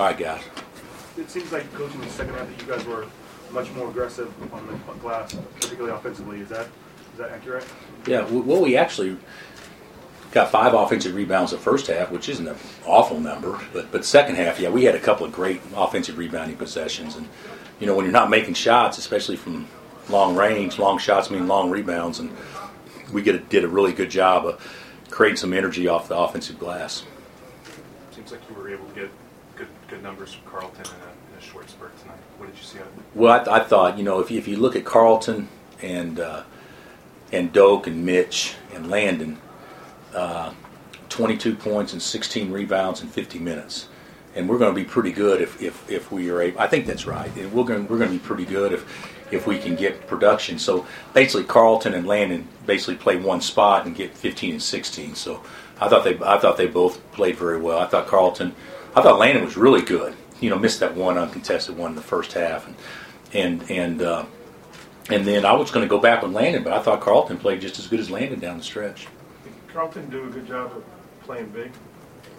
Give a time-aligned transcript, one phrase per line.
[0.00, 0.42] All right, guys.
[1.18, 3.04] It seems like coaching the second half that you guys were
[3.50, 6.40] much more aggressive on the glass, particularly offensively.
[6.40, 6.68] Is that
[7.12, 7.66] is that accurate?
[8.06, 9.18] Yeah, well, we actually
[10.32, 12.56] got five offensive rebounds the first half, which isn't an
[12.86, 13.60] awful number.
[13.74, 17.16] But but second half, yeah, we had a couple of great offensive rebounding possessions.
[17.16, 17.28] And
[17.78, 19.68] you know, when you're not making shots, especially from
[20.08, 22.34] long range, long shots mean long rebounds, and
[23.12, 24.76] we get a, did a really good job of
[25.10, 27.04] creating some energy off the offensive glass.
[28.12, 29.10] Seems like you were able to get
[29.60, 32.18] good good numbers from Carlton in a, short spurt tonight.
[32.36, 32.78] What did you see?
[33.14, 35.48] Well, I, I thought you know if you, if you look at Carlton
[35.82, 36.42] and uh,
[37.32, 39.38] and Doak and Mitch and Landen
[40.14, 40.52] uh,
[41.08, 43.88] 22 points and 16 rebounds in 50 minutes.
[44.34, 46.60] And we're going to be pretty good if, if, if we are able.
[46.60, 47.34] I think that's right.
[47.36, 50.58] And we're going we're going to be pretty good if if we can get production.
[50.58, 55.14] So basically, Carlton and Landen basically play one spot and get 15 and 16.
[55.16, 55.42] So
[55.80, 57.80] I thought they I thought they both played very well.
[57.80, 58.54] I thought Carlton,
[58.94, 60.14] I thought Landen was really good.
[60.40, 62.76] You know, missed that one uncontested one in the first half, and
[63.32, 64.24] and and uh,
[65.10, 67.60] and then I was going to go back with Landen, but I thought Carlton played
[67.60, 69.06] just as good as Landen down the stretch.
[69.72, 70.84] Carlton do a good job of
[71.22, 71.72] playing big.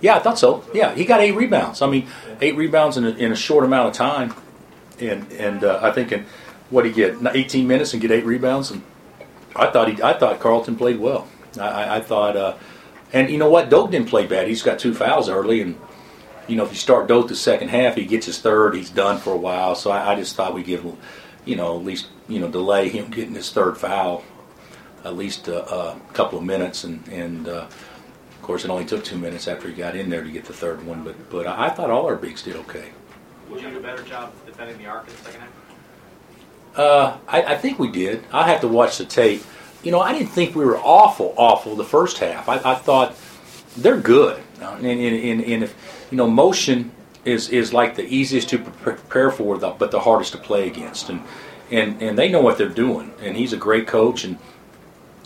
[0.00, 0.64] Yeah, I thought so.
[0.74, 1.80] Yeah, he got eight rebounds.
[1.80, 2.06] I mean,
[2.40, 4.34] eight rebounds in a, in a short amount of time,
[5.00, 6.26] and and uh, I think in
[6.70, 8.82] what he get 18 minutes and get eight rebounds, and
[9.54, 11.26] I thought he I thought Carlton played well.
[11.58, 12.56] I, I thought, uh,
[13.12, 14.48] and you know what, Doak didn't play bad.
[14.48, 15.78] He's got two fouls early, and
[16.48, 18.74] you know if you start Doak the second half, he gets his third.
[18.74, 19.74] He's done for a while.
[19.74, 20.96] So I, I just thought we'd give him
[21.44, 24.24] you know at least you know delay him getting his third foul
[25.06, 29.04] at least a, a couple of minutes, and, and uh, of course it only took
[29.04, 31.04] two minutes after he got in there to get the third one.
[31.04, 32.90] But but I, thought all our bigs did okay.
[33.48, 35.50] Would you do a better job defending the arc in the second half?
[36.74, 38.24] Uh, I, I, think we did.
[38.32, 39.42] I have to watch the tape.
[39.82, 42.48] You know, I didn't think we were awful, awful the first half.
[42.48, 43.16] I, I thought
[43.78, 44.42] they're good.
[44.60, 46.92] And, and, and, and, if you know, motion
[47.24, 51.10] is is like the easiest to prepare for, but the hardest to play against.
[51.10, 51.22] And
[51.70, 53.12] and and they know what they're doing.
[53.20, 54.24] And he's a great coach.
[54.24, 54.38] And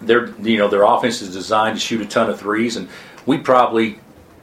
[0.00, 2.88] their you know their offense is designed to shoot a ton of threes, and
[3.26, 3.98] we probably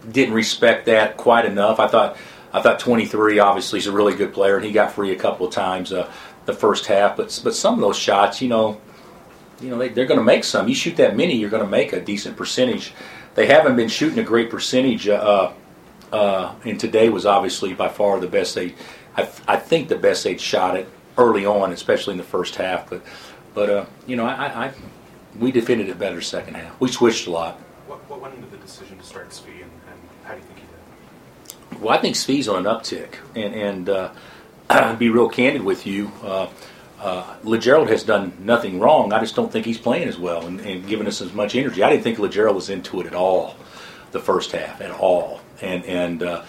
[0.10, 1.80] didn't respect that quite enough.
[1.80, 2.18] I thought
[2.54, 5.48] I thought 23 obviously is a really good player, and he got free a couple
[5.48, 6.12] of times uh,
[6.46, 7.18] the first half.
[7.18, 8.80] But but some of those shots, you know,
[9.62, 10.68] you know they, they're going to make some.
[10.68, 12.94] You shoot that many, you're going to make a decent percentage.
[13.36, 15.54] They haven't been shooting a great percentage, uh,
[16.12, 18.76] uh, and today was obviously by far the best they.
[19.16, 22.90] I, I think the best they'd shot it early on, especially in the first half.
[22.90, 23.02] But
[23.54, 24.74] but uh, you know I, I
[25.40, 26.80] we defended it better second half.
[26.80, 27.56] We switched a lot.
[27.88, 30.60] What, what went into the decision to start Svi, and, and, how do you think
[30.60, 30.66] he
[31.72, 31.82] did?
[31.82, 36.12] Well, I think Svi's on an uptick, and and uh, be real candid with you.
[36.24, 36.48] Uh,
[37.00, 39.12] uh, Lagerald has done nothing wrong.
[39.12, 41.82] I just don't think he's playing as well and, and giving us as much energy.
[41.82, 43.56] I didn't think Lagerald was into it at all,
[44.12, 46.44] the first half at all, and and uh,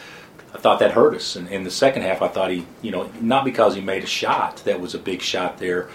[0.54, 1.36] I thought that hurt us.
[1.36, 4.06] And in the second half, I thought he, you know, not because he made a
[4.06, 5.88] shot that was a big shot there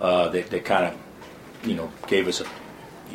[0.00, 0.98] uh, that that kind of
[1.66, 2.46] you know, gave us a,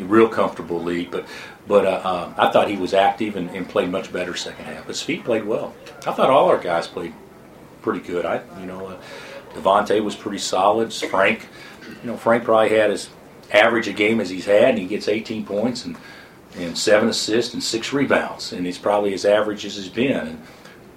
[0.03, 1.11] real comfortable lead.
[1.11, 1.25] But
[1.67, 4.87] but uh, uh, I thought he was active and, and, played much better second half.
[4.87, 5.75] His feet played well.
[6.07, 7.13] I thought all our guys played
[7.81, 8.25] pretty good.
[8.25, 9.01] I you know, uh,
[9.53, 10.93] Devonte was pretty solid.
[10.93, 11.47] Frank,
[12.01, 13.09] you know, Frank probably had as
[13.51, 15.97] average a game as he's had, and he gets 18 points and
[16.55, 20.27] and seven assists and six rebounds, and he's probably as average as he's been.
[20.27, 20.43] And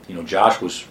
[0.09, 0.85] you know, Josh was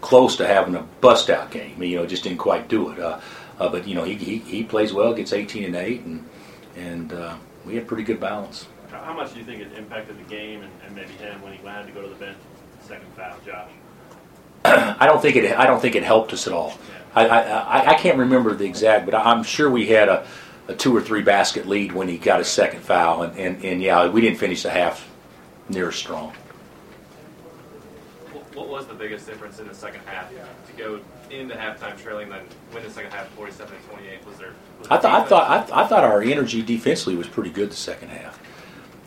[0.00, 1.82] close to having a bust out game.
[1.82, 2.98] You know, just didn't quite do it.
[2.98, 3.20] Uh,
[3.58, 6.28] uh, but you know, he, he, he plays well, gets 18 and 8, and
[6.76, 8.66] and uh, we had pretty good balance.
[8.90, 11.66] How much do you think it impacted the game and, and maybe him when he
[11.66, 12.38] had to go to the bench?
[12.82, 13.70] Second foul, Josh.
[14.64, 15.56] I don't think it.
[15.58, 16.68] I don't think it helped us at all.
[16.68, 17.00] Yeah.
[17.12, 20.26] I, I, I can't remember the exact, but I'm sure we had a,
[20.70, 23.82] a two or three basket lead when he got his second foul, and, and, and
[23.82, 25.08] yeah, we didn't finish the half
[25.68, 26.32] near as strong.
[28.54, 31.00] What was the biggest difference in the second half to go
[31.30, 32.42] into halftime trailing, then
[32.72, 34.24] win the second half, forty-seven to twenty-eight.
[34.26, 34.52] Was there?
[34.78, 37.76] Was I thought I thought I, I, thought our energy defensively was pretty good the
[37.76, 38.40] second half.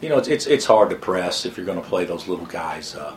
[0.02, 2.46] You know, it's it's, it's hard to press if you're going to play those little
[2.46, 3.16] guys uh,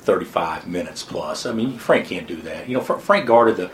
[0.00, 1.46] 35 minutes plus.
[1.46, 2.68] I mean, Frank can't do that.
[2.68, 3.70] You know, Frank guarded the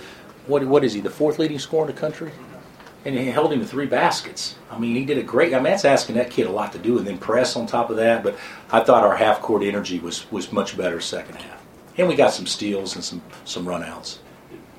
[0.46, 2.32] what what is he the fourth leading scorer in the country,
[3.05, 4.56] and he held him to three baskets.
[4.70, 5.55] I mean, he did a great.
[5.55, 7.91] I mean, that's asking that kid a lot to do, and then press on top
[7.91, 8.23] of that.
[8.23, 8.37] But
[8.70, 11.62] I thought our half court energy was was much better second half,
[11.97, 14.19] and we got some steals and some some runouts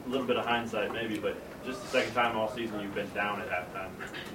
[0.05, 1.35] A little bit of hindsight maybe, but
[1.65, 3.89] just the second time all season you've been down at halftime.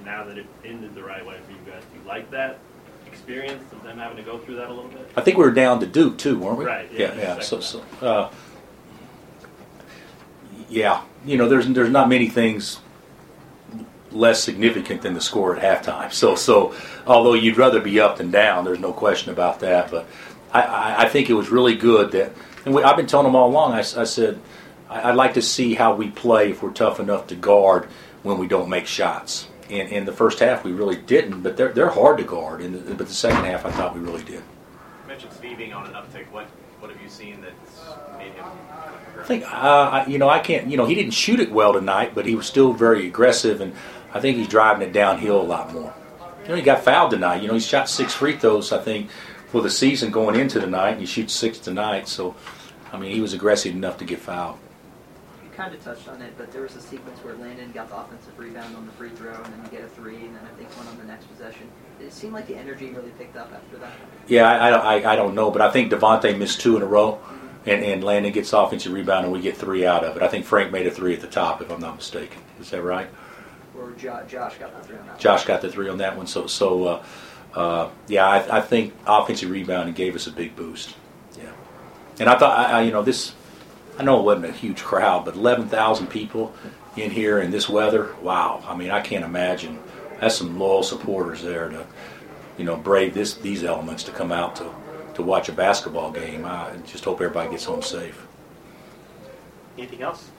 [0.05, 2.59] Now that it ended the right way for you guys, do you like that
[3.05, 5.09] experience of them having to go through that a little bit?
[5.15, 6.65] I think we were down to Duke too, weren't we?
[6.65, 6.89] Right.
[6.91, 7.13] Yeah.
[7.13, 7.35] Yeah.
[7.35, 7.39] yeah.
[7.39, 8.29] So, so uh,
[10.69, 12.79] yeah, you know, there's there's not many things
[14.11, 16.11] less significant than the score at halftime.
[16.11, 16.75] So so
[17.05, 19.91] although you'd rather be up than down, there's no question about that.
[19.91, 20.07] But
[20.51, 22.33] I, I, I think it was really good that,
[22.65, 23.73] and we, I've been telling them all along.
[23.73, 24.39] I said
[24.89, 27.87] I, I'd like to see how we play if we're tough enough to guard
[28.23, 29.47] when we don't make shots.
[29.69, 32.61] And in the first half, we really didn't, but they're they're hard to guard.
[32.61, 34.35] And but the second half, I thought we really did.
[34.35, 36.31] You mentioned Svi being on an uptick.
[36.31, 36.47] What
[36.79, 38.45] what have you seen that's made him
[39.19, 42.13] I think, uh, you know, I can't, you know, he didn't shoot it well tonight,
[42.13, 43.73] but he was still very aggressive, and
[44.13, 45.93] I think he's driving it downhill a lot more.
[46.43, 47.41] You know, he got fouled tonight.
[47.41, 49.09] You know, he shot six free throws, I think,
[49.47, 52.07] for the season going into tonight, and he shoots six tonight.
[52.07, 52.35] So,
[52.93, 54.59] I mean, he was aggressive enough to get fouled.
[55.57, 58.37] Kind of touched on it, but there was a sequence where Landen got the offensive
[58.37, 60.69] rebound on the free throw, and then you get a three, and then I think
[60.77, 61.67] one on the next possession.
[61.99, 63.93] It seemed like the energy really picked up after that.
[64.27, 66.85] Yeah, I, I, don't- I, don't know, but I think Devonte missed two in a
[66.85, 67.19] row,
[67.65, 70.21] and, and Landen gets offensive rebound, and we get three out of it.
[70.21, 72.39] I think Frank made a three at the top, if I'm not mistaken.
[72.61, 73.07] Is that right?
[73.75, 75.17] Or jo- Josh got the three on that.
[75.17, 76.27] Josh got the three on that one.
[76.27, 77.03] So, so uh,
[77.55, 80.93] uh, yeah, I, I think offensive rebounding gave us a big boost.
[81.35, 81.49] Yeah,
[82.19, 83.33] and I thought, I, I, you know, this.
[83.97, 86.53] I know it wasn't a huge crowd, but eleven thousand people
[86.95, 88.15] in here in this weather.
[88.21, 88.63] Wow!
[88.67, 89.79] I mean, I can't imagine.
[90.19, 91.85] That's some loyal supporters there to,
[92.57, 94.69] you know, brave this these elements to come out to
[95.15, 96.45] to watch a basketball game.
[96.45, 98.25] I just hope everybody gets home safe.
[99.77, 100.29] Anything else?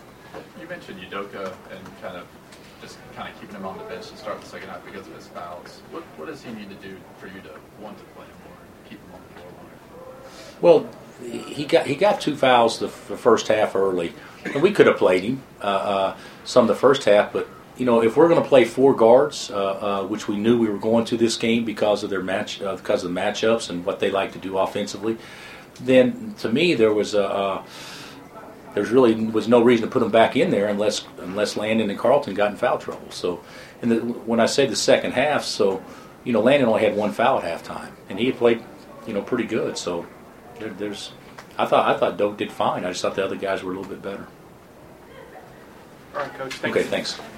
[0.61, 2.27] You mentioned Udoka and kind of
[2.81, 5.15] just kind of keeping him on the bench to start the second half because of
[5.15, 5.81] his fouls.
[5.91, 7.51] What what does he need to do for you to
[7.81, 9.77] want to play him more and keep him on the floor longer?
[10.61, 10.89] Well,
[11.23, 14.13] he got he got two fouls the, the first half early,
[14.45, 17.33] and we could have played him uh, uh, some the first half.
[17.33, 20.59] But you know, if we're going to play four guards, uh, uh, which we knew
[20.59, 23.71] we were going to this game because of their match, uh, because of the matchups
[23.71, 25.17] and what they like to do offensively,
[25.81, 27.27] then to me there was a.
[27.27, 27.65] Uh,
[28.75, 31.99] there's really was no reason to put them back in there unless unless Landen and
[31.99, 33.11] Carlton got in foul trouble.
[33.11, 33.43] So,
[33.83, 35.83] and the, when I say the second half, so
[36.23, 38.63] you know Landen only had one foul at halftime, and he had played
[39.07, 39.77] you know pretty good.
[39.79, 40.07] So
[40.59, 41.13] there, there's
[41.59, 42.85] I thought I thought Doak did fine.
[42.85, 44.27] I just thought the other guys were a little bit better.
[46.15, 46.55] All right, coach.
[46.55, 46.79] Thanks.
[46.79, 47.21] Okay, thanks.